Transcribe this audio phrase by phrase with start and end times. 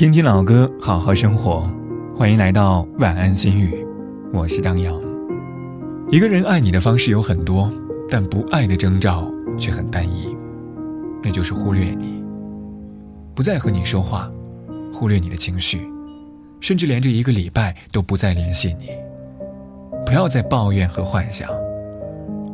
[0.00, 1.70] 听听老歌，好好生活。
[2.16, 3.86] 欢迎来到晚安心语，
[4.32, 4.98] 我是张扬。
[6.10, 7.70] 一个人爱你的方式有很多，
[8.08, 10.34] 但不爱的征兆却很单一，
[11.22, 12.24] 那就是忽略你，
[13.34, 14.32] 不再和你说话，
[14.90, 15.86] 忽略你的情绪，
[16.60, 18.88] 甚至连着一个礼拜都不再联系你。
[20.06, 21.46] 不要再抱怨和幻想，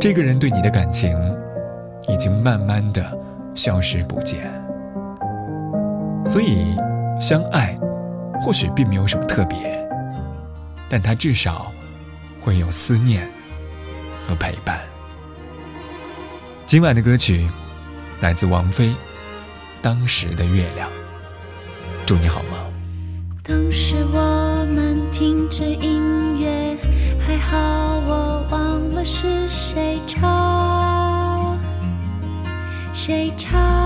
[0.00, 1.16] 这个人对你的感情
[2.08, 3.04] 已经慢慢的
[3.54, 4.50] 消失不见。
[6.24, 6.74] 所以。
[7.18, 7.78] 相爱，
[8.42, 9.88] 或许并没有什么特别，
[10.88, 11.72] 但它至少
[12.40, 13.26] 会有思念
[14.26, 14.78] 和陪伴。
[16.66, 17.48] 今晚的歌曲
[18.20, 18.88] 来自王菲，
[19.80, 20.88] 《当时的月亮》。
[22.04, 22.60] 祝你好梦。
[23.42, 26.76] 当时我们听着音乐，
[27.18, 27.56] 还好
[28.06, 31.56] 我忘了是谁唱，
[32.92, 33.85] 谁唱。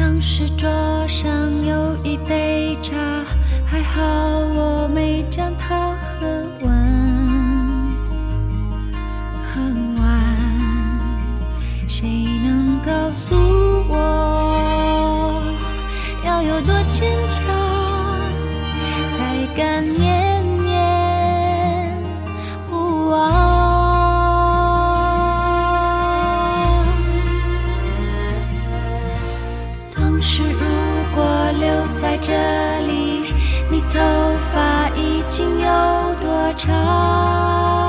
[0.00, 0.66] 当时桌
[1.06, 1.30] 上
[1.62, 2.96] 有一杯茶，
[3.66, 4.00] 还好
[4.38, 5.22] 我没
[30.20, 30.66] 如
[31.14, 31.24] 果
[31.58, 32.30] 留在这
[32.86, 33.32] 里，
[33.70, 33.98] 你头
[34.52, 37.79] 发已经有多长？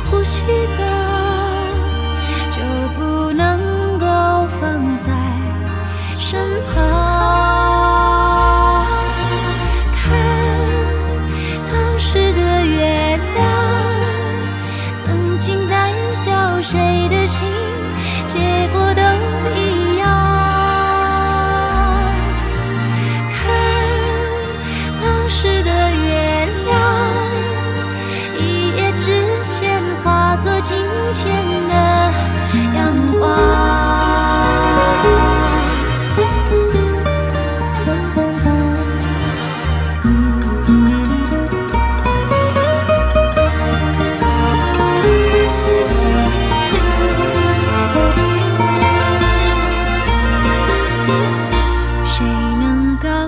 [0.00, 0.44] 呼吸
[0.78, 0.87] 的？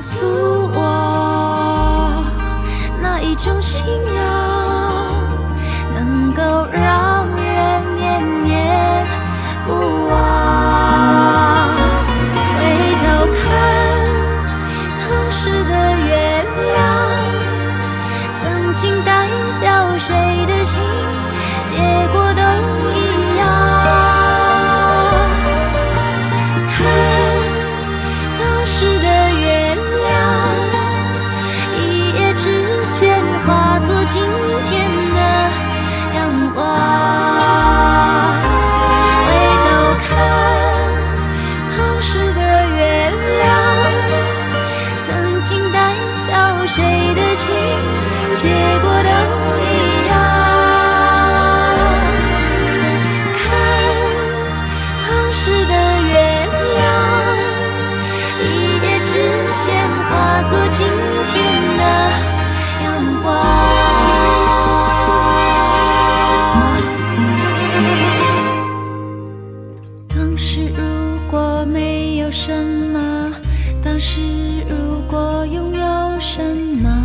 [0.01, 0.25] 告诉
[0.73, 2.25] 我
[3.03, 4.25] 哪一种信仰
[5.95, 9.07] 能够让人念念
[9.67, 9.75] 不
[10.09, 11.69] 忘。
[12.57, 12.61] 回
[13.03, 13.05] 头
[13.37, 13.45] 看
[15.07, 15.90] 当时的
[36.55, 36.59] 我
[39.27, 39.29] 回
[39.67, 39.69] 头
[40.07, 40.09] 看，
[41.77, 42.41] 当时的
[42.77, 42.79] 月
[43.39, 43.49] 亮，
[45.07, 45.09] 曾
[45.43, 45.77] 经代
[46.27, 46.31] 表
[46.67, 46.77] 谁
[47.15, 47.47] 的心？
[48.37, 48.43] 结
[48.81, 49.70] 果都。
[73.91, 74.21] 当时
[74.69, 76.41] 如果拥有什
[76.81, 77.00] 么？